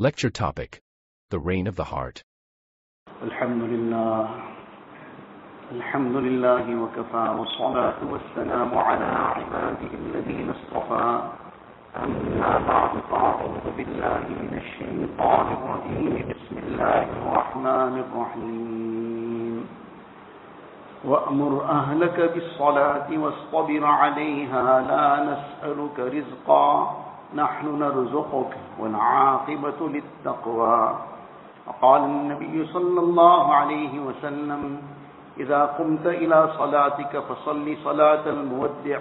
[0.00, 0.80] Lecture topic
[1.28, 2.24] The Reign of the Heart.
[3.22, 4.28] الحمد لله
[5.72, 11.20] الحمد لله وكفى والصلاة والسلام على عباده الذين اصطفى
[11.96, 19.68] أما بعد فأعوذ بالله من الشيطان الرجيم بسم الله الرحمن الرحيم
[21.04, 30.98] وأمر أهلك بالصلاة واصطبر عليها لا نسألك رزقا نحن نرزقك والعاقبة للتقوى.
[31.66, 34.82] وقال النبي صلى الله عليه وسلم
[35.40, 39.00] إذا قمت إلى صلاتك فصل صلاة المودع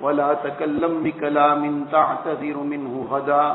[0.00, 3.46] ولا تكلم بكلام تعتذر منه غدا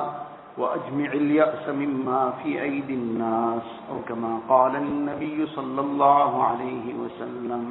[0.57, 3.67] وأجمع اليأس مما في أيدي الناس.
[3.91, 7.63] أو كما قال النبي صلى الله عليه وسلم.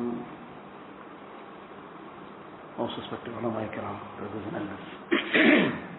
[2.77, 5.94] Most respected ulama ikram, brothers and elders.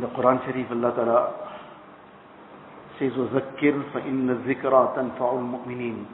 [0.00, 1.20] the Quran Sharif, Allah Ta'ala
[2.98, 6.06] says, وَذَكِّرْ فَإِنَّ الذِّكْرَى تَنْفَعُ الْمُؤْمِنِينَ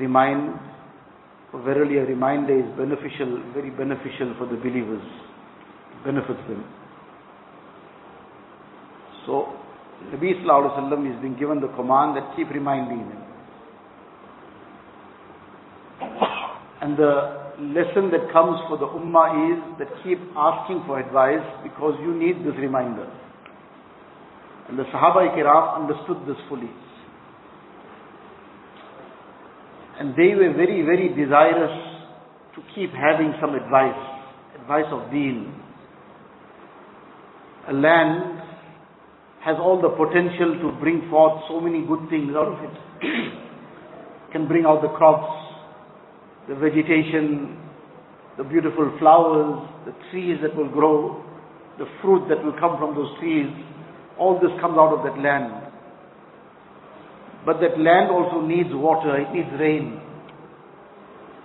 [0.00, 0.58] Remind,
[1.50, 5.02] for verily a reminder is beneficial, very beneficial for the believers.
[6.04, 6.64] benefits them.
[9.26, 9.56] So,
[10.12, 13.22] Nabi Sallallahu Alaihi Wasallam is being given the command that keep reminding them.
[16.82, 21.93] And the lesson that comes for the ummah is that keep asking for advice because
[22.01, 23.07] you need this reminder.
[24.69, 26.69] And the Sahaba Kiram understood this fully.
[29.99, 31.75] And they were very, very desirous
[32.55, 33.99] to keep having some advice,
[34.61, 35.53] advice of deen.
[37.67, 38.39] A land
[39.43, 42.75] has all the potential to bring forth so many good things out of it.
[44.31, 45.38] Can bring out the crops,
[46.49, 47.61] the vegetation,
[48.35, 51.23] the beautiful flowers, the trees that will grow,
[51.77, 53.45] the fruit that will come from those trees.
[54.17, 55.69] All this comes out of that land.
[57.45, 60.01] But that land also needs water, it needs rain.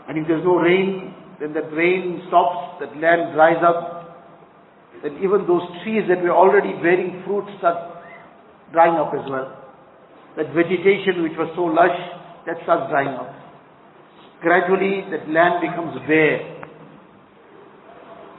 [0.09, 4.25] And if there's no rain, then that rain stops, that land dries up,
[5.03, 7.77] then even those trees that were already bearing fruit start
[8.73, 9.53] drying up as well.
[10.37, 11.95] That vegetation which was so lush,
[12.47, 13.34] that starts drying up.
[14.45, 16.45] Gradually that land becomes bare.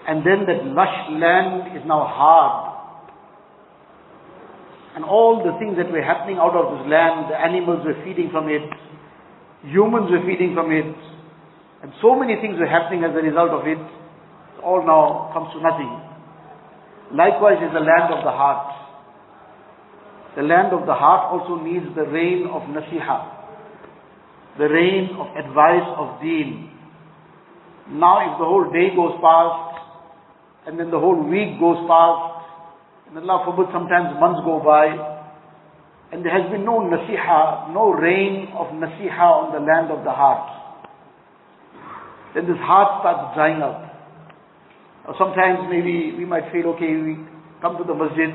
[0.06, 2.78] And then that lush land is now hard.
[4.96, 8.30] And all the things that were happening out of this land, the animals were feeding
[8.30, 8.70] from it,
[9.66, 10.94] humans were feeding from it,
[11.82, 13.82] and so many things were happening as a result of it,
[14.64, 15.90] all now comes to nothing.
[17.12, 18.72] Likewise is the land of the heart.
[20.38, 23.35] The land of the heart also needs the rain of nasiha,
[24.58, 26.72] the rain of advice of deen.
[27.92, 29.76] Now if the whole day goes past,
[30.68, 32.48] and then the whole week goes past,
[33.08, 34.90] and Allah forbid sometimes months go by,
[36.12, 40.12] and there has been no nasiha, no rain of nasiha on the land of the
[40.12, 40.50] heart.
[42.34, 43.84] Then this heart starts drying up.
[45.08, 47.20] Or sometimes maybe we might feel, okay, we
[47.62, 48.34] come to the masjid,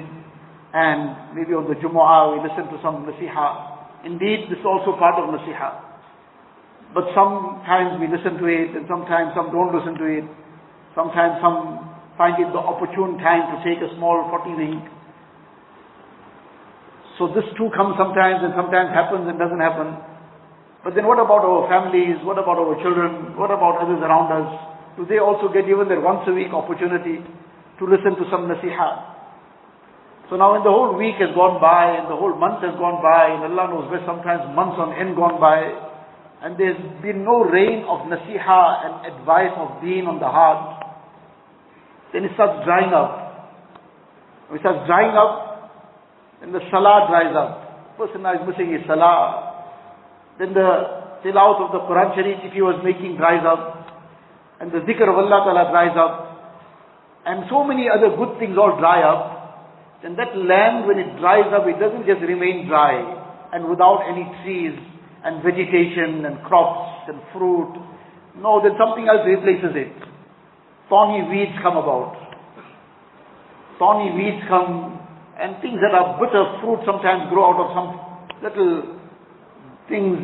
[0.72, 4.06] and maybe on the Jumu'ah we listen to some nasiha.
[4.06, 5.89] Indeed, this is also part of nasiha.
[6.92, 10.26] But sometimes we listen to it, and sometimes some don't listen to it.
[10.94, 11.90] Sometimes some
[12.20, 14.76] find it the opportune time to take a small 40 ring.
[17.16, 19.96] So this too comes sometimes and sometimes happens and doesn't happen.
[20.84, 22.16] But then what about our families?
[22.24, 23.36] What about our children?
[23.36, 24.48] What about others around us?
[24.96, 30.28] Do they also get even their once a week opportunity to listen to some nasiha?
[30.28, 33.00] So now when the whole week has gone by and the whole month has gone
[33.00, 35.89] by and Allah knows where sometimes months on end gone by
[36.42, 40.80] and there's been no rain of nasiha and advice of deen on the heart,
[42.12, 43.60] then it starts drying up.
[44.48, 47.96] When it starts drying up, then the salah dries up.
[48.00, 49.52] Person is missing his salah.
[50.40, 53.76] Then the tilawat of the Quran Sharif, if he was making, dries up.
[54.58, 56.14] And the zikr of Allah Ta'ala dries up.
[57.28, 60.00] And so many other good things all dry up.
[60.00, 63.20] Then that land, when it dries up, it doesn't just remain dry
[63.52, 64.78] and without any trees
[65.24, 67.74] and vegetation and crops and fruit.
[68.40, 70.10] No, then something else replaces it
[70.90, 72.18] thorny weeds come about.
[73.78, 74.98] Thorny weeds come
[75.38, 77.88] and things that are bitter fruit sometimes grow out of some
[78.44, 78.98] little
[79.88, 80.18] things.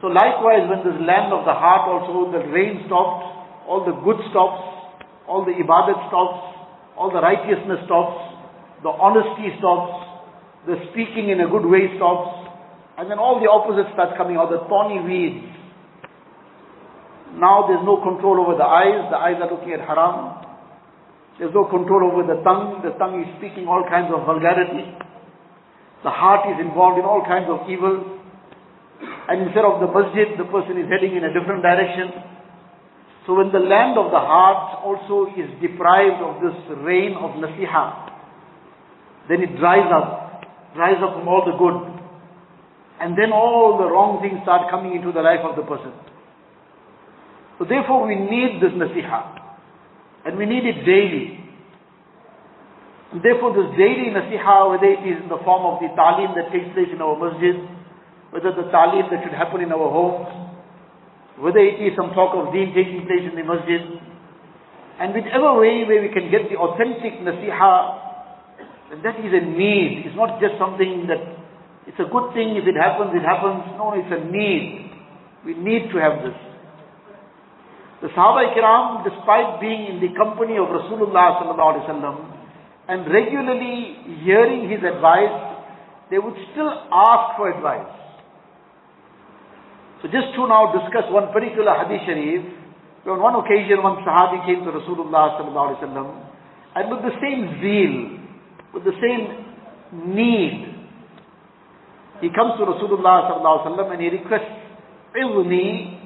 [0.00, 3.26] So likewise when this land of the heart also, the rain stops,
[3.68, 4.64] all the good stops,
[5.28, 6.40] all the ibadat stops,
[6.96, 8.16] all the righteousness stops,
[8.80, 10.08] the honesty stops,
[10.64, 12.39] the speaking in a good way stops,
[12.98, 15.46] and then all the opposite starts coming out, the thorny weeds.
[17.38, 19.06] Now there's no control over the eyes.
[19.10, 20.40] The eyes are looking at haram.
[21.38, 22.82] There's no control over the tongue.
[22.82, 24.92] The tongue is speaking all kinds of vulgarity.
[26.02, 28.20] The heart is involved in all kinds of evil.
[29.00, 32.12] And instead of the masjid, the person is heading in a different direction.
[33.24, 38.10] So when the land of the heart also is deprived of this rain of nasiha,
[39.28, 40.42] then it dries up,
[40.74, 41.99] dries up from all the good.
[43.00, 45.92] And then all the wrong things start coming into the life of the person.
[47.56, 49.40] So therefore we need this nasiha.
[50.28, 51.40] And we need it daily.
[53.12, 56.52] And therefore this daily nasiha, whether it is in the form of the talim that
[56.52, 57.56] takes place in our masjid,
[58.30, 60.28] whether the talim that should happen in our homes,
[61.40, 63.80] whether it is some talk of deen taking place in the masjid,
[65.00, 70.04] and whichever way where we can get the authentic nasiha, that is a need.
[70.04, 71.39] It's not just something that,
[71.90, 73.66] it's a good thing if it happens, it happens.
[73.74, 74.94] No, it's a need.
[75.42, 76.38] We need to have this.
[77.98, 81.42] The Sahaba Kiram, despite being in the company of Rasulullah
[82.86, 85.34] and regularly hearing his advice,
[86.14, 87.90] they would still ask for advice.
[90.00, 92.46] So just to now discuss one particular hadith sharif,
[93.10, 95.42] on one occasion one Sahabi came to Rasulullah
[96.76, 97.94] and with the same zeal,
[98.72, 100.69] with the same need,
[102.20, 104.52] he comes to Rasulullah sallam and he requests,
[105.16, 105.98] Ilni,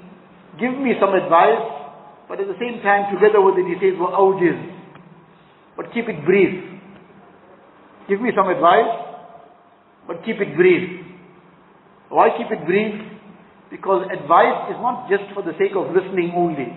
[0.58, 1.62] give me some advice,
[2.28, 4.58] but at the same time, together with it, he says, Wa awjiz,
[5.76, 6.54] but keep it brief.
[8.08, 8.94] Give me some advice,
[10.06, 11.04] but keep it brief.
[12.08, 12.94] Why keep it brief?
[13.70, 16.70] Because advice is not just for the sake of listening only.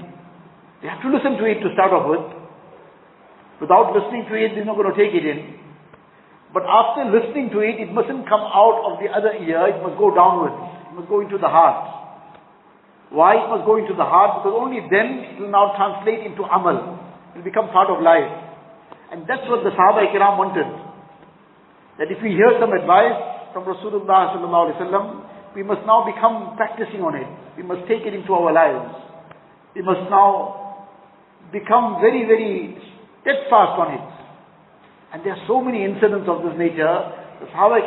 [0.81, 2.25] You have to listen to it to start off with.
[3.61, 5.66] Without listening to it, they're not going to take it in.
[6.53, 9.99] But after listening to it, it mustn't come out of the other ear, it must
[9.99, 10.55] go downwards.
[10.87, 11.97] It must go into the heart.
[13.11, 14.43] Why it must go into the heart?
[14.43, 16.99] Because only then it will now translate into amal.
[17.31, 18.27] It will become part of life.
[19.11, 20.67] And that's what the Sahaba Ikram wanted.
[21.99, 23.15] That if we hear some advice
[23.55, 25.05] from Rasulullah sallallahu alaihi wasallam,
[25.55, 27.27] we must now become practicing on it.
[27.55, 28.93] We must take it into our lives.
[29.73, 30.87] We must now
[31.51, 32.75] become very, very
[33.23, 34.16] steadfast on it.
[35.13, 36.95] And there are so many incidents of this nature.
[37.39, 37.83] The Sahaba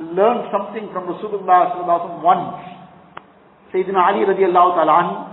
[0.00, 2.62] learned something from Rasulullah once.
[3.74, 5.28] Sayyidina Ali radiallahu ta'ala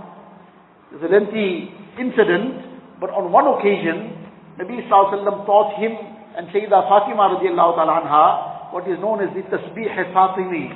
[0.90, 4.14] there's a lengthy incident, but on one occasion,
[4.54, 5.92] Nabi sallallahu taught him
[6.38, 10.70] and Sayyida Fatima radiallahu ta'ala anha what is known as the Tasbih Fatimi.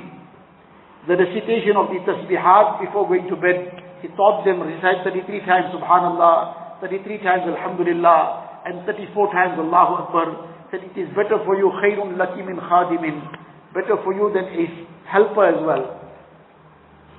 [1.07, 3.71] The recitation of the Tasbihat before going to bed.
[4.01, 10.25] He taught them recite 33 times Subhanallah, 33 times Alhamdulillah, and 34 times Allahu Akbar.
[10.71, 13.19] Said it is better for you, khayrun laki min khadimin.
[13.73, 14.65] Better for you than a
[15.07, 16.01] helper as well.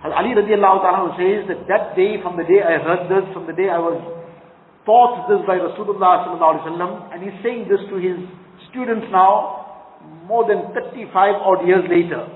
[0.02, 3.54] Ali radiallahu ta'ala says that that day, from the day I heard this, from the
[3.54, 4.02] day I was
[4.82, 8.18] taught this by Rasulullah sallallahu alaihi wasallam, and he's saying this to his
[8.70, 9.62] students now,
[10.26, 11.06] more than 35
[11.38, 12.26] odd years later.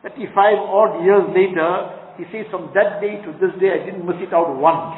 [0.00, 0.32] 35
[0.64, 1.70] odd years later,
[2.16, 4.96] he says from that day to this day I didn't miss it out once.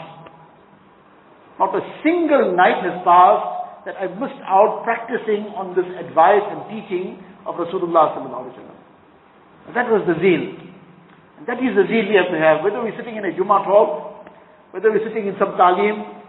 [1.60, 6.64] Not a single night has passed that I've missed out practicing on this advice and
[6.72, 8.80] teaching of Rasulullah sallallahu alaihi wasallam.
[9.76, 10.56] That was the zeal.
[11.36, 12.64] And that is the zeal we have to have.
[12.64, 14.24] Whether we're sitting in a Jummah talk,
[14.72, 16.20] whether we're sitting in some talim,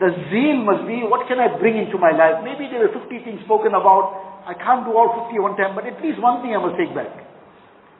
[0.00, 2.40] the zeal must be, what can I bring into my life?
[2.40, 4.44] Maybe there are 50 things spoken about.
[4.48, 6.92] I can't do all 50 one time, but at least one thing I must take
[6.96, 7.12] back.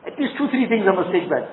[0.09, 1.45] At least two, three things I must take back.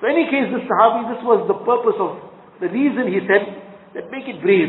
[0.00, 2.20] So in any case, this Sahabi, this was the purpose of,
[2.60, 4.68] the reason he said, that make it brief.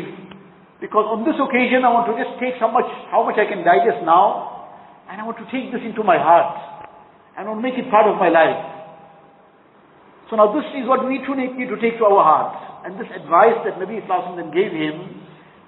[0.80, 3.66] Because on this occasion, I want to just take so much, how much I can
[3.66, 4.72] digest now,
[5.12, 6.56] and I want to take this into my heart
[7.36, 8.78] and will make it part of my life.
[10.30, 12.60] So now this is what we too need to take to our hearts.
[12.88, 15.24] And this advice that Nabi Islam then gave him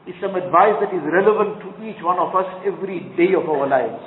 [0.07, 3.67] is some advice that is relevant to each one of us every day of our
[3.67, 3.99] lives.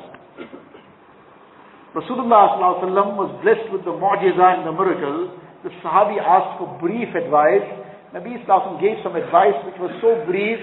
[1.93, 5.37] Rasulullah was blessed with the mu'jiza and the miracle.
[5.61, 7.82] The Sahabi asked for brief advice.
[8.13, 10.61] Nabi Islam gave some advice which was so brief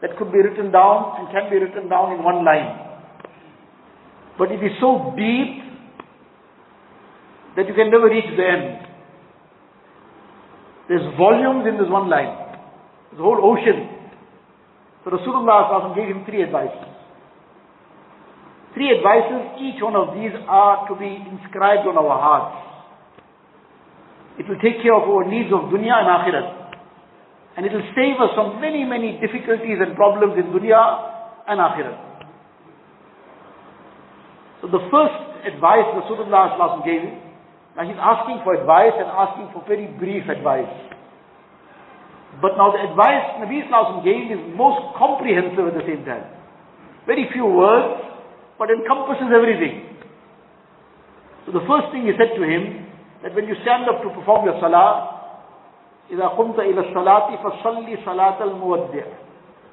[0.00, 2.80] that could be written down and can be written down in one line.
[4.38, 5.64] But it is so deep
[7.56, 8.86] that you can never reach the end.
[10.88, 12.32] There's volumes in this one line.
[13.10, 13.88] There's a whole ocean.
[15.04, 16.88] So Rasulullah gave him three advices.
[18.74, 22.65] Three advices, each one of these are to be inscribed on our hearts.
[24.38, 26.48] It will take care of our needs of dunya and akhirat.
[27.56, 30.82] And it will save us from many, many difficulties and problems in dunya
[31.48, 31.98] and akhirat.
[34.60, 37.26] So the first advice Rasulullah gave him
[37.76, 40.72] now he's asking for advice and asking for very brief advice.
[42.40, 46.24] But now the advice Nabi Islam gave is most comprehensive at the same time.
[47.04, 48.00] Very few words,
[48.56, 49.92] but encompasses everything.
[51.44, 52.85] So the first thing he said to him,
[53.23, 55.17] that when you stand up to perform your salah,
[56.11, 59.05] إذا قمت إلى الصلاة فصلي صلاة المودع.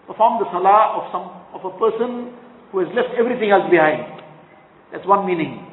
[0.06, 2.32] Perform the salah of some of a person
[2.70, 4.22] who has left everything else behind.
[4.92, 5.66] That's one meaning.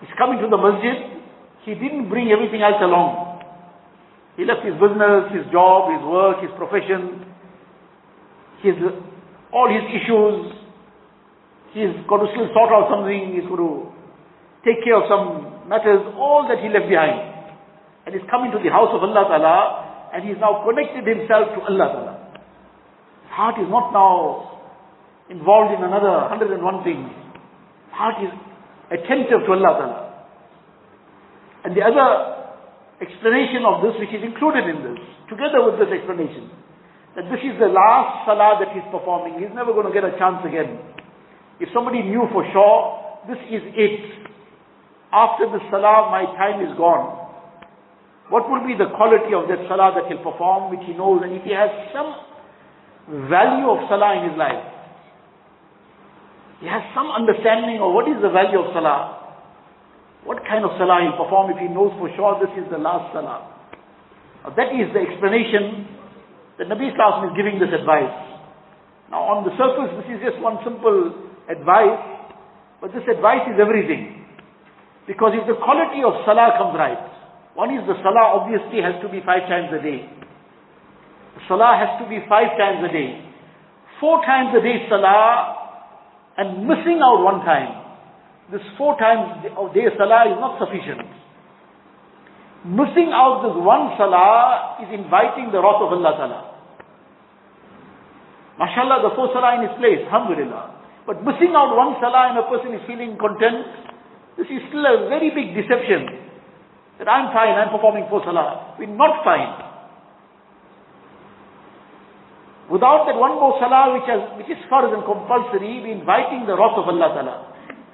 [0.00, 1.22] He's coming to the masjid,
[1.64, 3.38] he didn't bring everything else along.
[4.36, 7.22] He left his business, his job, his work, his profession,
[8.60, 8.74] his
[9.52, 10.58] all his issues.
[11.72, 13.92] He's got to still sort out something, he's got to
[14.64, 17.51] take care of some matters, all that he left behind.
[18.07, 19.57] And he's coming to the house of Allah Ta'ala,
[20.15, 22.13] and he's now connected himself to Allah Ta'ala.
[23.27, 24.63] His heart is not now
[25.29, 26.55] involved in another 101
[26.87, 27.11] things.
[27.11, 28.31] His heart is
[28.95, 29.99] attentive to Allah Ta'ala.
[31.67, 32.07] And the other
[33.03, 36.47] explanation of this, which is included in this, together with this explanation,
[37.19, 39.41] that this is the last salah that he's performing.
[39.41, 40.79] He's never going to get a chance again.
[41.59, 42.77] If somebody knew for sure,
[43.25, 44.26] this is it.
[45.11, 47.27] After the salah, my time is gone.
[48.27, 51.31] What will be the quality of that salah that he'll perform, which he knows, and
[51.31, 52.11] if he has some
[53.31, 54.67] value of salah in his life,
[56.59, 59.39] he has some understanding of what is the value of salah,
[60.27, 63.15] what kind of salah he'll perform if he knows for sure this is the last
[63.15, 63.47] salah.
[64.43, 65.87] Now that is the explanation
[66.59, 68.11] that Nabi Islam is giving this advice.
[69.07, 71.15] Now on the surface, this is just one simple
[71.47, 72.27] advice,
[72.83, 74.16] but this advice is everything.
[75.07, 76.99] Because if the quality of salah comes right,
[77.55, 80.03] one is the salah obviously has to be five times a day.
[81.47, 83.23] Salah has to be five times a day.
[84.03, 85.55] Four times a day salah
[86.37, 87.87] and missing out one time.
[88.51, 91.07] This four times a day salah is not sufficient.
[92.67, 96.41] Missing out this one salah is inviting the wrath of Allah Ta'ala.
[98.59, 100.77] MashaAllah, the four salah in its place, alhamdulillah.
[101.05, 103.65] But missing out one salah and a person is feeling content,
[104.37, 106.29] this is still a very big deception.
[107.01, 108.77] That I'm fine, I'm performing four salah.
[108.77, 109.67] We're not fine.
[112.69, 116.53] Without that one more salah which, has, which is farz and compulsory, we're inviting the
[116.53, 117.35] wrath of Allah Ta'ala.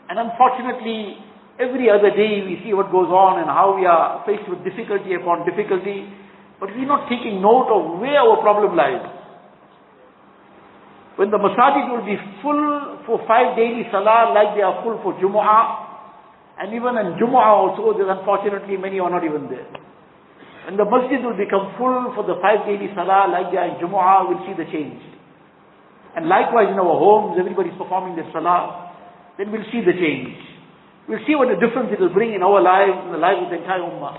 [0.09, 1.21] And unfortunately,
[1.59, 5.13] every other day we see what goes on and how we are faced with difficulty
[5.13, 6.09] upon difficulty.
[6.59, 9.03] But we're not taking note of where our problem lies.
[11.21, 15.13] When the masajid will be full for five daily salah like they are full for
[15.21, 15.82] Jumu'ah,
[16.58, 19.66] and even in Jumu'ah also, there's unfortunately many are not even there.
[20.66, 23.78] When the masjid will become full for the five daily salah, like they are in
[23.78, 24.98] Jumu'ah, we'll see the change.
[26.18, 28.90] And likewise in our homes, everybody's performing their salah,
[29.38, 30.34] then we'll see the change.
[31.06, 33.54] We'll see what a difference it will bring in our lives, in the lives of
[33.54, 34.18] the entire ummah.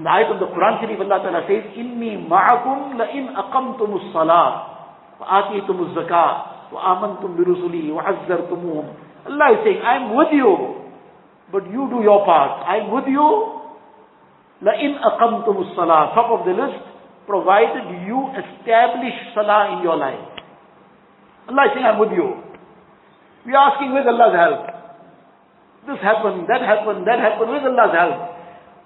[0.00, 4.52] In the ayat of the Quran Sharif, Allah Ta'ala says, إِنِّي مَعَكُمْ لَإِنْ أَقَمْتُمُ الصَّلَاةِ
[5.20, 6.32] وَآتِيتُمُ الزَّكَاةِ
[6.72, 10.52] وَآمَنْتُمْ بِرُسُلِي وَعَزَّرْتُمُوهُمْ Allah is saying, I'm with you,
[11.52, 12.66] but you do your part.
[12.66, 13.62] I'm with you.
[14.62, 16.82] لَإِنْ أَقَمْتُمُ الصَّلَاةِ Top of the list,
[17.26, 20.22] provided you establish salah in your life.
[21.48, 22.38] Allah is saying, I'm with you.
[23.46, 24.62] We are asking, with Allah's help?
[25.86, 28.18] This happened, that happened, that happened, with Allah's help?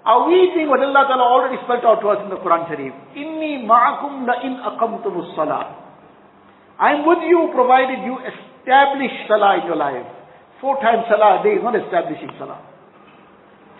[0.07, 2.95] Are we doing what Allah Ta'ala already spelled out to us in the Quran Sharif?
[3.13, 5.77] Inni ma'akum la in aqamtumus salah.
[6.79, 10.07] I'm with you provided you establish salah in your life.
[10.62, 12.62] Four times salah a day is not establishing salah.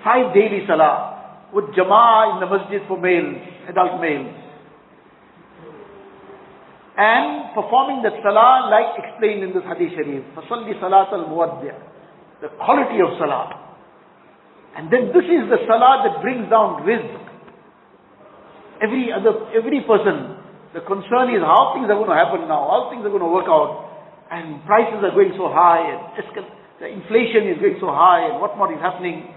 [0.02, 3.38] Five daily salah with jama'ah in the masjid for males,
[3.70, 4.34] adult males.
[6.98, 10.26] And performing the salah like explained in this hadith sharif.
[12.42, 13.62] The quality of salah.
[14.74, 17.14] And then this is the salah that brings down rizq.
[18.82, 20.34] Every other, every person,
[20.74, 23.30] the concern is how things are going to happen now, how things are going to
[23.30, 23.86] work out,
[24.34, 26.58] and prices are going so high, and escalate.
[26.80, 29.28] The inflation is going so high and what more is happening.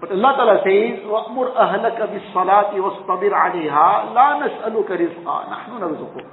[0.00, 6.26] But Allah Ta'ala says, وَأْمُرْ أَهْلَكَ بِالصَّلَاةِ وَاسْطَبِرْ عَلَيْهَا لَا نَسْأَلُكَ رِزْقًا نَحْنُ نَرْزُقُكَ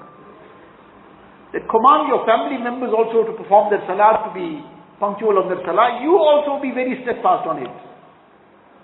[1.53, 4.61] That command your family members also to perform their salah, to be
[4.99, 5.97] punctual on their salah.
[6.03, 7.73] You also be very steadfast on it.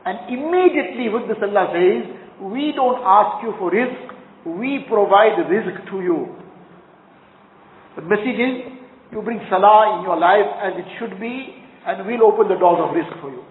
[0.05, 2.09] And immediately with this Allah says,
[2.41, 6.33] we don't ask you for rizq; we provide rizq to you.
[7.95, 8.70] The message is,
[9.11, 12.79] you bring salah in your life as it should be, and we'll open the doors
[12.79, 13.43] of rizq for you.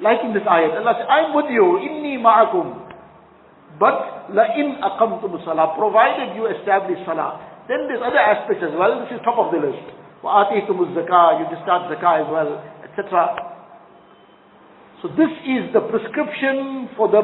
[0.00, 2.88] Like in this ayat, Allah says, I'm with you, inni ma'akum.
[3.78, 7.42] But, la in aqamtum salah, provided you establish salah.
[7.68, 9.82] Then there's other aspects as well, this is top of the list.
[10.22, 12.50] وَآتِيْتُمُ الزَّكَاةَ You discharge zakah as well,
[12.84, 13.50] etc.
[15.00, 17.22] So this is the prescription for the,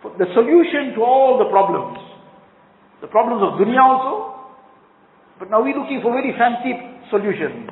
[0.00, 1.98] for the solution to all the problems.
[3.02, 4.41] The problems of dunya also,
[5.42, 6.70] but now we're looking for very fancy
[7.10, 7.66] solutions.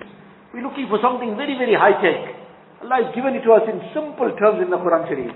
[0.51, 2.19] We're looking for something very, very high tech.
[2.83, 5.31] Allah has given it to us in simple terms in the Quran Sharif.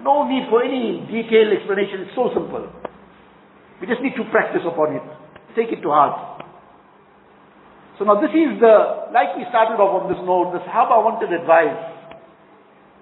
[0.00, 2.08] No need for any detailed explanation.
[2.08, 2.64] It's so simple.
[3.76, 5.04] We just need to practice upon it.
[5.52, 6.40] Take it to heart.
[8.00, 11.28] So now this is the, like we started off on this note, the Sahaba wanted
[11.28, 11.76] advice.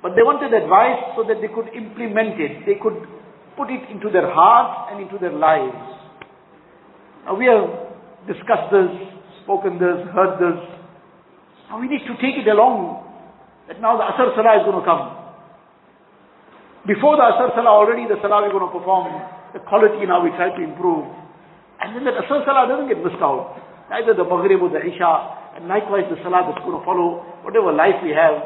[0.03, 2.67] But they wanted advice so that they could implement it.
[2.67, 3.07] They could
[3.55, 5.79] put it into their hearts and into their lives.
[7.25, 7.84] Now we have
[8.27, 8.91] discussed this,
[9.45, 10.59] spoken this, heard this.
[11.69, 13.05] Now we need to take it along
[13.69, 15.05] that now the Asr Salah is going to come.
[16.85, 19.09] Before the Asr Salah already the Salah we're going to perform,
[19.57, 21.09] the quality now we try to improve.
[21.81, 25.13] And then that Asr Salah doesn't get missed out neither the Maghrib or the Isha,
[25.57, 28.41] and likewise the Salah that's going to follow, whatever life we have,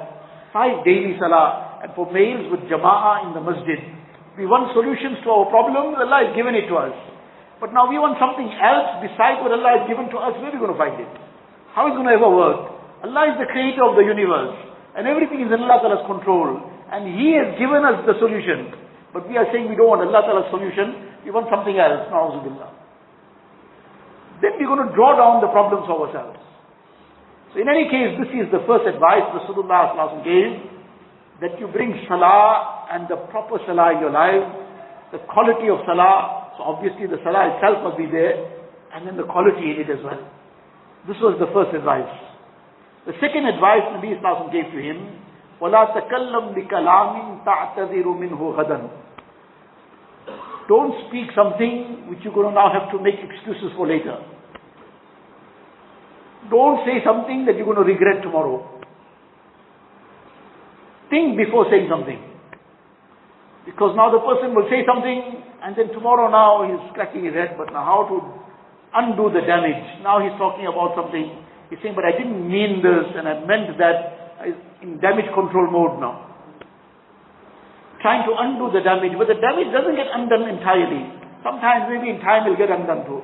[0.53, 3.79] five daily Salah, and for males with Jama'ah in the Masjid.
[4.37, 6.95] We want solutions to our problems, Allah has given it to us.
[7.59, 10.55] But now we want something else besides what Allah has given to us, where are
[10.55, 11.11] we going to find it?
[11.75, 12.79] How is it going to ever work?
[13.03, 14.55] Allah is the creator of the universe,
[14.95, 18.75] and everything is in Allah Ta'ala's control, and He has given us the solution.
[19.11, 22.07] But we are saying we don't want Allah Ta'ala's solution, we want something else.
[22.11, 22.79] Na'uzubillah
[24.41, 26.39] then we're going to draw down the problems ourselves.
[27.55, 29.91] So in any case, this is the first advice Rasulullah
[30.23, 30.63] gave,
[31.43, 34.47] that you bring salah and the proper salah in your life,
[35.11, 38.38] the quality of salah, so obviously the salah itself must be there,
[38.94, 40.20] and then the quality in it as well.
[41.08, 42.10] This was the first advice.
[43.06, 45.20] The second advice Nabi Islam gave to him,
[45.60, 49.04] وَلَا تَكَلَّمْ بِكَلَامٍ تَعْتَذِرُ مِنْهُ غَدًا
[50.68, 54.16] don't speak something which you're going to now have to make excuses for later.
[56.50, 58.64] Don't say something that you're going to regret tomorrow.
[61.10, 62.20] Think before saying something.
[63.66, 67.59] Because now the person will say something and then tomorrow now he's scratching his head,
[67.59, 68.17] but now how to
[68.95, 70.03] undo the damage.
[70.03, 71.45] Now he's talking about something.
[71.71, 74.47] He's saying, but I didn't mean this and I meant that
[74.81, 76.29] in damage control mode now
[78.01, 81.03] trying to undo the damage, but the damage doesn't get undone entirely.
[81.43, 83.23] Sometimes maybe in time it'll get undone too.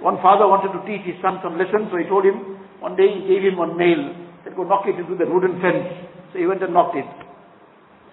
[0.00, 3.10] One father wanted to teach his son some lessons, so he told him, one day
[3.10, 5.84] he gave him one nail, said go knock it into the wooden fence.
[6.32, 7.10] So he went and knocked it.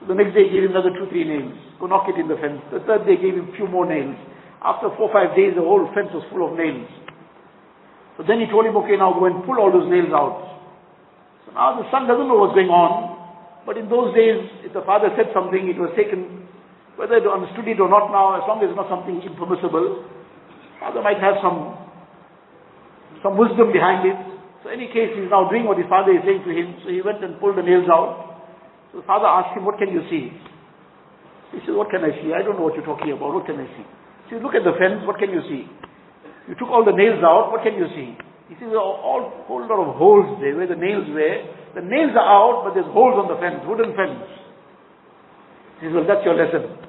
[0.05, 1.57] The next day he gave him another two, three nails.
[1.81, 2.61] Go knock it in the fence.
[2.69, 4.13] The third day gave him a few more nails.
[4.61, 6.85] After four, five days the whole fence was full of nails.
[8.17, 10.41] So then he told him, okay, now go and pull all those nails out.
[11.45, 13.17] So now the son doesn't know what's going on.
[13.65, 16.45] But in those days, if the father said something, it was taken,
[16.95, 20.07] whether they understood it or not now, as long as it's not something impermissible,
[20.79, 21.75] father might have some,
[23.21, 24.17] some wisdom behind it.
[24.63, 26.79] So in any case, he's now doing what his father is saying to him.
[26.81, 28.36] So he went and pulled the nails out.
[28.91, 30.31] So the father asked him, what can you see?
[31.55, 32.35] He said, what can I see?
[32.35, 33.33] I don't know what you're talking about.
[33.33, 33.85] What can I see?
[34.27, 35.03] He said, look at the fence.
[35.07, 35.63] What can you see?
[36.47, 37.51] You took all the nails out.
[37.51, 38.15] What can you see?
[38.47, 41.37] He says, all, all whole lot of holes there where the nails were.
[41.75, 44.23] The nails are out, but there's holes on the fence, wooden fence.
[45.79, 46.79] He says, well, that's your lesson.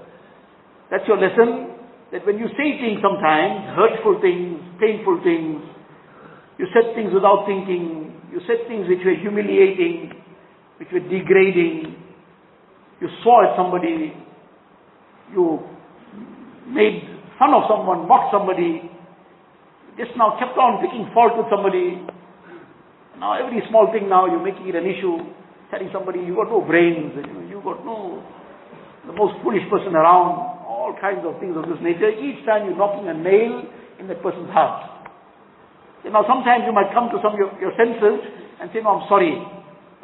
[0.88, 1.76] That's your lesson,
[2.12, 5.60] that when you say things sometimes, hurtful things, painful things,
[6.56, 10.16] you said things without thinking, you said things which were humiliating,
[10.78, 11.94] which were degrading,
[13.00, 14.14] you swore at somebody,
[15.34, 15.60] you
[16.66, 17.02] made
[17.38, 18.90] fun of someone, mocked somebody,
[19.98, 21.98] just now kept on picking fault with somebody,
[23.18, 25.18] now every small thing now you're making it an issue,
[25.70, 27.10] telling somebody you got no brains,
[27.50, 28.22] you, got no,
[29.06, 32.14] the most foolish person around, all kinds of things of this nature.
[32.14, 33.66] Each time you're knocking a nail
[33.98, 34.86] in that person's heart.
[36.06, 38.22] You know, sometimes you might come to some your, your senses
[38.62, 39.34] and say, no, I'm sorry.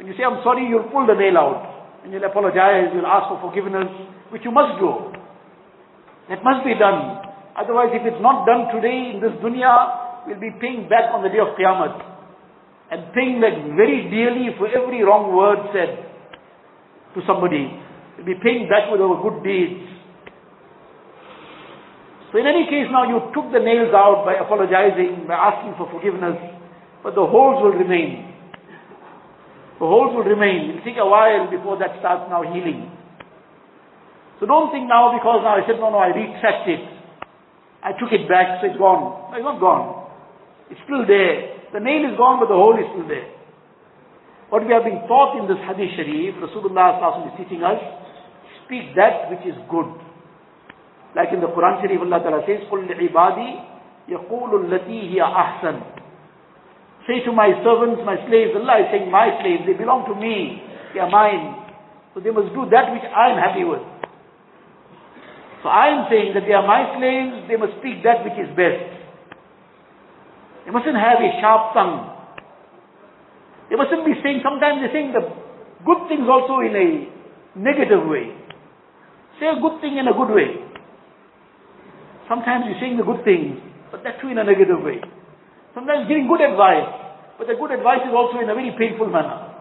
[0.05, 2.05] You say, I'm sorry, you'll pull the nail out.
[2.05, 3.88] And you'll apologize, you'll ask for forgiveness,
[4.29, 5.17] which you must do.
[6.29, 7.25] That must be done.
[7.57, 11.33] Otherwise, if it's not done today in this dunya, we'll be paying back on the
[11.33, 12.14] day of Qiyamah
[12.90, 16.05] and paying back very dearly for every wrong word said
[17.17, 17.71] to somebody.
[18.17, 19.88] We'll be paying back with our good deeds.
[22.33, 25.87] So in any case now you took the nails out by apologizing, by asking for
[25.95, 26.35] forgiveness,
[27.03, 28.34] but the holes will remain.
[29.80, 30.76] The holes will remain.
[30.76, 32.92] It'll take a while before that starts now healing.
[34.39, 36.84] So don't think now because now I said, no, no, I retract it.
[37.84, 39.32] I took it back, so it's gone.
[39.32, 40.12] No, it's not gone.
[40.68, 41.63] It's still there.
[41.72, 43.28] The nail is gone, but the hole is still there.
[44.52, 47.80] What we have been taught in this hadith sharif, Rasulullah is teaching us,
[48.65, 49.88] speak that which is good.
[51.15, 53.50] Like in the Quran Sharif, Allah Ta'ala says, قُلْ لِعِبَادِي
[54.10, 55.93] يَقُولُ الَّتِي هِيَ أَحْسَنُ
[57.05, 60.64] Say to my servants, my slaves, Allah is saying, my slaves, they belong to me,
[60.97, 61.64] they are mine.
[62.17, 63.85] So they must do that which I am happy with.
[65.61, 68.49] So I am saying that they are my slaves, they must speak that which is
[68.57, 68.88] best.
[70.64, 72.09] They mustn't have a sharp tongue.
[73.69, 75.29] They mustn't be saying, sometimes they're saying the
[75.85, 76.88] good things also in a
[77.57, 78.33] negative way.
[79.40, 80.57] Say a good thing in a good way.
[82.29, 83.61] Sometimes you're saying the good things,
[83.93, 85.05] but that too in a negative way.
[85.75, 86.87] Sometimes giving good advice,
[87.37, 89.59] but the good advice is also in a very painful manner.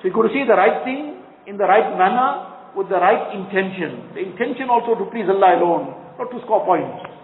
[0.00, 3.32] So you got to say the right thing in the right manner with the right
[3.36, 4.12] intention.
[4.16, 5.84] The intention also to please Allah alone,
[6.16, 7.16] not to score points.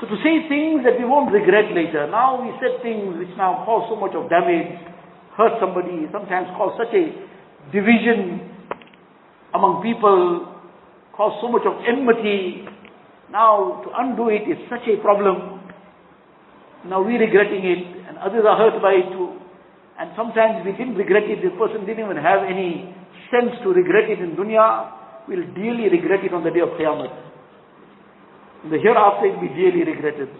[0.00, 2.06] So to say things that we won't regret later.
[2.06, 4.78] Now we said things which now cause so much of damage,
[5.34, 7.10] hurt somebody, sometimes cause such a
[7.74, 8.46] division
[9.54, 10.46] among people,
[11.16, 12.62] cause so much of enmity.
[13.30, 15.60] Now to undo it is such a problem.
[16.86, 19.36] Now we're regretting it and others are hurt by it too.
[19.98, 22.94] And sometimes we didn't regret it, the person didn't even have any
[23.34, 24.94] sense to regret it in dunya,
[25.28, 27.12] We'll dearly regret it on the day of Qiyamah.
[28.64, 30.32] In the hereafter it will be dearly regretted.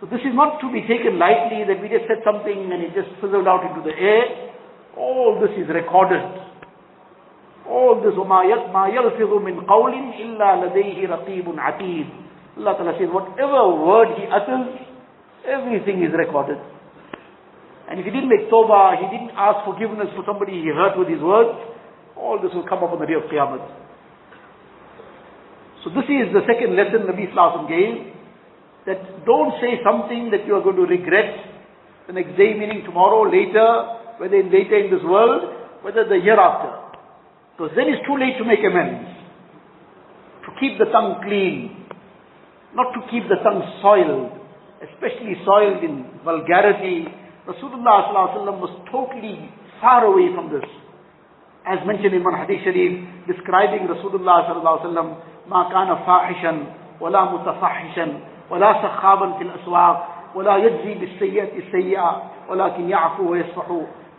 [0.00, 2.96] So this is not to be taken lightly that we just said something and it
[2.96, 4.56] just fizzled out into the air.
[4.96, 6.24] All this is recorded.
[7.67, 12.07] All this, وَمَا يَلْفِظُ مِنْ قَوْلٍ إِلَّا لَدَيْهِ رَقِيبٌ عَتِيدٌ
[12.57, 14.81] Allah Ta'ala says, whatever word he utters,
[15.45, 16.57] everything is recorded.
[17.89, 21.07] And if he didn't make tawbah, he didn't ask forgiveness for somebody he hurt with
[21.07, 21.53] his words,
[22.17, 23.61] all this will come up on the day of Qiyamah.
[25.83, 28.11] So this is the second lesson Nabi Sallallahu gave,
[28.87, 31.37] that don't say something that you are going to regret
[32.07, 36.80] the next day, meaning tomorrow, later, whether in later in this world, whether the hereafter.
[37.55, 39.09] Because then it's too late to make amends.
[40.45, 41.85] To keep the tongue clean,
[42.73, 44.31] not to keep the tongue soiled,
[44.85, 47.09] especially soiled in vulgarity.
[47.47, 48.13] Rasulullah
[48.59, 49.49] was totally
[49.81, 50.67] far away from this
[51.67, 55.09] as mentioned in one hadith sharif describing Rasulullah sallallahu alaihi wasallam
[55.47, 56.53] ما كان فاحشا
[56.99, 58.19] ولا متفحشا
[58.49, 63.67] ولا سخابا في الأسواق ولا يجزي بالسيئة السيئة ولكن يعفو ويصفح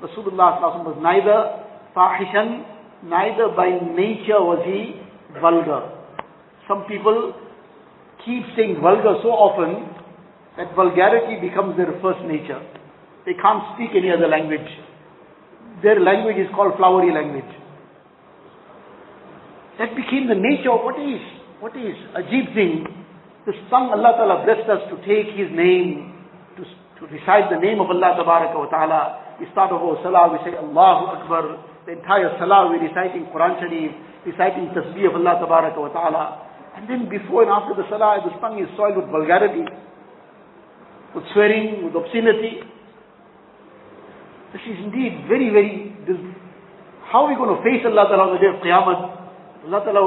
[0.00, 1.38] Rasulullah sallallahu was neither
[1.96, 2.64] fahishan
[3.03, 4.95] neither by nature was he
[5.41, 5.81] vulgar
[6.67, 7.33] some people
[8.25, 9.75] keep saying vulgar so often
[10.57, 12.61] that vulgarity becomes their first nature
[13.25, 14.71] they can't speak any other language
[15.83, 17.51] their language is called flowery language.
[19.79, 21.19] That became the nature of what is,
[21.59, 22.87] what is Ajib thing.
[23.45, 26.15] This tongue Allah Ta'ala blessed us to take His name,
[26.55, 29.35] to, to recite the name of Allah Ta'ala.
[29.41, 31.43] We start off oh, our salah, we say Allahu Akbar.
[31.85, 33.91] The entire salah we're reciting Quran Sharif,
[34.23, 35.35] reciting tasbih of Allah
[35.91, 36.25] Ta'ala.
[36.79, 39.67] And then before and after the salah, the tongue is soiled with vulgarity,
[41.13, 42.63] with swearing, with obscenity.
[44.55, 46.15] This is indeed very, very, this,
[47.11, 49.67] how are we going to face Allah Ta'ala on the day of Qiyamah?
[49.67, 50.03] Allah Ta'ala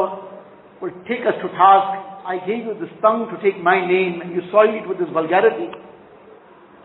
[0.80, 1.92] will take us to task.
[2.24, 5.12] I gave you this tongue to take my name and you soil it with this
[5.12, 5.68] vulgarity.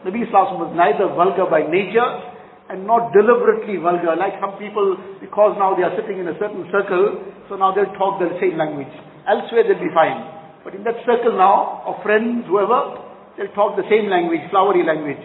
[0.03, 2.30] Nabi Sallallahu was neither vulgar by nature
[2.71, 4.15] and not deliberately vulgar.
[4.15, 7.19] Like some people, because now they are sitting in a certain circle,
[7.51, 8.89] so now they'll talk the same language.
[9.27, 10.23] Elsewhere they'll be fine.
[10.63, 12.95] But in that circle now, of friends, whoever,
[13.35, 15.19] they'll talk the same language, flowery language.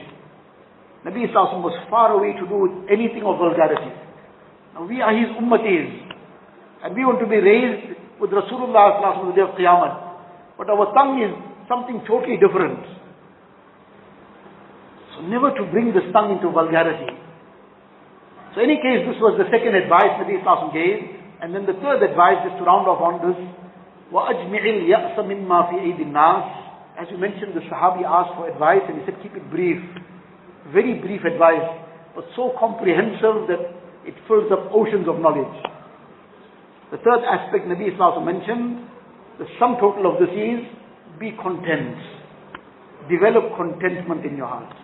[1.07, 3.95] Nabi Sallallahu was far away to do with anything of vulgarity.
[4.75, 6.03] Now we are his ummatis.
[6.83, 10.59] And we want to be raised with Rasulullah on the day of Qiyamah.
[10.59, 11.31] But our tongue is
[11.71, 12.83] something totally different.
[15.15, 17.16] So never to bring this tongue into vulgarity.
[18.56, 21.00] So in any case, this was the second advice Nabi Sallallahu gave.
[21.42, 23.40] And then the third advice is to round off on this.
[24.12, 29.00] وَأَجْمِعِ الْيَأْسَ مِمَّا فِي أَيْدِ النَّاسِ As you mentioned, the Sahabi asked for advice and
[29.00, 29.80] he said, keep it brief
[30.70, 31.66] very brief advice,
[32.14, 33.62] but so comprehensive that
[34.06, 35.58] it fills up oceans of knowledge.
[36.92, 38.86] The third aspect Nabi Islam mentioned,
[39.40, 40.62] the sum total of this is,
[41.20, 41.98] be content.
[43.10, 44.76] Develop contentment in your heart.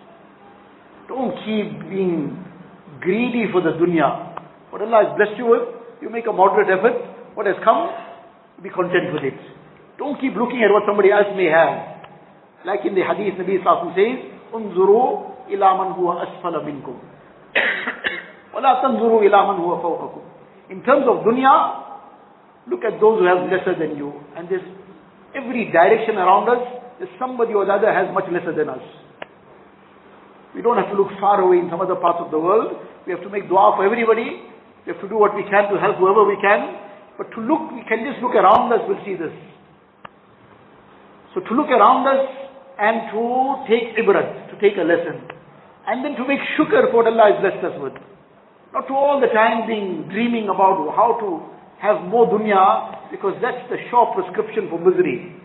[1.06, 2.44] Don't keep being
[3.02, 4.40] greedy for the dunya.
[4.70, 5.64] What Allah has blessed you with,
[6.02, 6.96] you make a moderate effort.
[7.34, 7.90] What has come,
[8.62, 9.38] be content with it.
[9.98, 12.06] Don't keep looking at what somebody else may have.
[12.66, 14.18] Like in the hadith, Nabi Sallallahu says,
[14.52, 16.96] "Unzuru إلى من هو أسفل منكم
[18.54, 20.20] ولا تنظروا إلى من هو فوقكم
[20.70, 21.80] In terms of dunya,
[22.68, 24.12] look at those who have lesser than you.
[24.36, 24.68] And there's
[25.34, 26.60] every direction around us,
[26.98, 28.84] there's somebody or the other has much lesser than us.
[30.54, 32.76] We don't have to look far away in some other parts of the world.
[33.05, 34.47] we have to make dua for everybody.
[34.85, 36.79] We have to do what we can to help whoever we can.
[37.17, 39.33] But to look, we can just look around us, we'll see this.
[41.33, 42.25] So to look around us
[42.79, 43.21] and to
[43.69, 45.21] take ibrat, to take a lesson.
[45.85, 47.93] And then to make shukr for what Allah has blessed us with.
[48.71, 51.29] Not to all the time being dreaming about how to
[51.83, 55.35] have more dunya because that's the sure prescription for misery.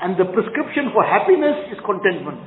[0.00, 2.40] And the prescription for happiness is contentment.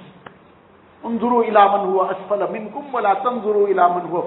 [1.03, 4.23] Unzuru ila man huwa asfala minkum wa la tanzuru ila man huwa.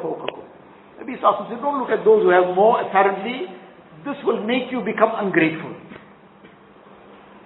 [1.00, 2.80] Nabi Sassim said, don't look at those who have more.
[2.80, 3.46] Apparently,
[4.04, 5.74] this will make you become ungrateful.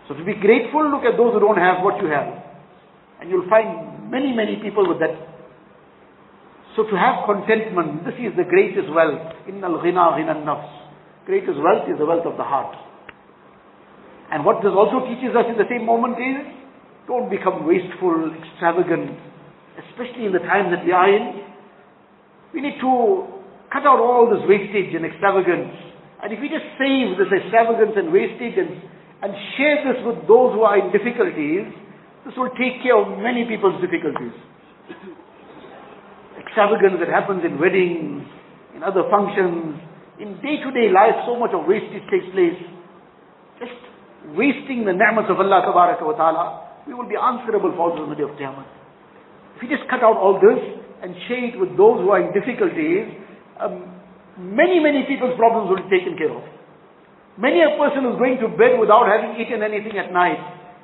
[0.07, 2.31] So to be grateful, look at those who don't have what you have.
[3.21, 5.15] And you'll find many, many people with that.
[6.77, 9.23] So to have contentment, this is the greatest wealth.
[9.47, 10.71] Innal ghina ghina nafs.
[11.27, 12.75] Greatest wealth is the wealth of the heart.
[14.31, 16.39] And what this also teaches us in the same moment is,
[17.11, 19.19] don't become wasteful, extravagant,
[19.83, 21.43] especially in the times that we are in.
[22.55, 23.27] We need to
[23.75, 25.75] cut out all this wastage and extravagance.
[26.23, 28.79] And if we just save this extravagance and wastage and
[29.21, 31.69] and share this with those who are in difficulties,
[32.25, 34.33] this will take care of many people's difficulties.
[36.41, 38.25] Extravagance that happens in weddings,
[38.73, 39.77] in other functions,
[40.17, 42.57] in day-to-day life, so much of wastage takes place.
[43.61, 43.77] Just
[44.33, 48.25] wasting the ni'mas of Allah Subhanahu wa ta'ala, we will be answerable for the day
[48.25, 48.65] of Qiyamah.
[49.57, 50.61] If we just cut out all this
[51.03, 53.13] and share it with those who are in difficulties,
[53.61, 53.85] um,
[54.39, 56.45] many, many people's problems will be taken care of.
[57.37, 60.41] Many a person is going to bed without having eaten anything at night,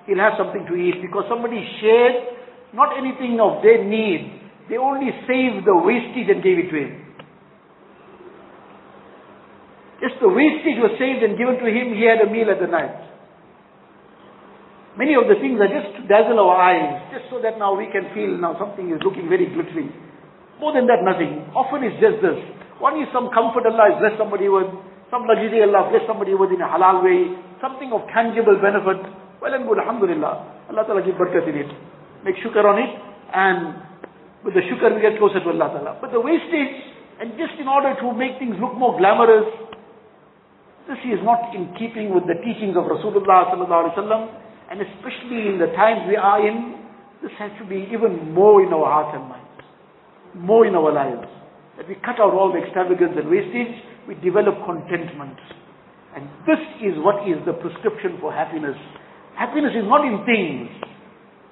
[0.06, 2.36] he'll have something to eat because somebody shared
[2.72, 4.40] not anything of their need.
[4.68, 6.92] They only saved the wastage and gave it to him.
[10.00, 12.68] Just the wastage was saved and given to him, he had a meal at the
[12.68, 13.15] night.
[14.96, 17.84] Many of the things are just to dazzle our eyes, just so that now we
[17.92, 19.92] can feel now something is looking very glittering.
[20.56, 21.44] More than that, nothing.
[21.52, 22.40] Often it's just this.
[22.80, 24.72] One is some comfort Allah has blessed somebody with,
[25.12, 27.28] some luxury Allah bless somebody with in a halal way,
[27.60, 29.04] something of tangible benefit.
[29.40, 30.72] Well and good, alhamdulillah.
[30.72, 31.70] Allah Ta'ala give barakat in it.
[32.24, 32.92] Make shukr on it,
[33.36, 33.76] and
[34.48, 35.92] with the shukr we get closer to Allah Ta'ala.
[36.00, 36.72] But the wastage,
[37.20, 39.46] and just in order to make things look more glamorous,
[40.88, 44.22] this is not in keeping with the teachings of Rasulullah Sallallahu Alaihi Wasallam,
[44.70, 46.82] and especially in the times we are in,
[47.22, 49.64] this has to be even more in our hearts and minds,
[50.34, 51.28] more in our lives.
[51.78, 53.74] That we cut out all the extravagance and wastage,
[54.08, 55.38] we develop contentment.
[56.16, 58.76] And this is what is the prescription for happiness.
[59.36, 60.72] Happiness is not in things.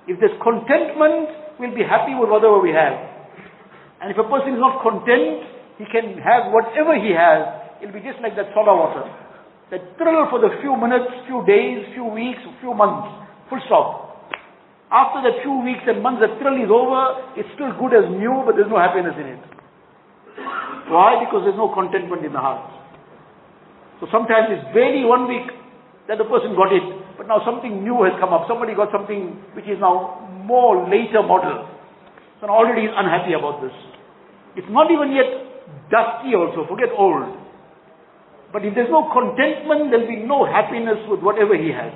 [0.09, 2.96] If there's contentment, we'll be happy with whatever we have.
[4.00, 5.48] And if a person is not content,
[5.79, 7.44] he can have whatever he has.
[7.81, 9.05] It'll be just like that soda water.
[9.72, 13.09] That thrill for the few minutes, few days, few weeks, few months.
[13.48, 14.05] Full stop.
[14.92, 18.44] After the few weeks and months, the thrill is over, it's still good as new,
[18.44, 19.42] but there's no happiness in it.
[20.92, 21.18] Why?
[21.24, 22.68] Because there's no contentment in the heart.
[23.98, 25.48] So sometimes it's barely one week
[26.07, 26.85] that the person got it,
[27.16, 28.44] but now something new has come up.
[28.46, 31.64] Somebody got something which is now more later model.
[32.38, 33.72] So now already he's unhappy about this.
[34.61, 35.27] It's not even yet
[35.88, 37.43] dusty also, forget old.
[38.54, 41.90] But if there's no contentment, there'll be no happiness with whatever he has.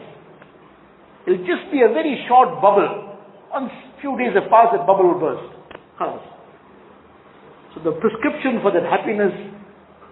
[1.22, 3.14] It'll just be a very short bubble.
[3.54, 5.54] Once a few days have passed, that bubble will burst.
[7.72, 9.30] So the prescription for that happiness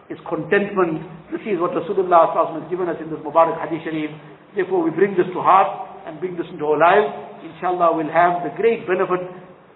[0.07, 1.03] is contentment.
[1.35, 4.15] This is what Rasulullah has given us in this Mubarak Hadith Sharif.
[4.55, 5.67] Therefore we bring this to heart
[6.07, 7.11] and bring this into our lives.
[7.43, 9.19] Inshallah we'll have the great benefit.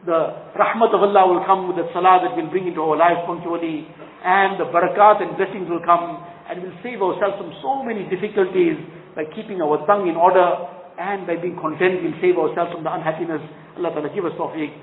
[0.07, 3.27] The rahmat of Allah will come with the salah that we'll bring into our lives
[3.27, 3.91] punctually.
[4.23, 6.30] And the barakat and blessings will come.
[6.51, 8.75] And we'll save ourselves from so many difficulties
[9.15, 10.43] by keeping our tongue in order
[10.99, 13.41] and by being content, we'll save ourselves from the unhappiness.
[13.79, 14.75] Allah Ta'ala give us tawfiq.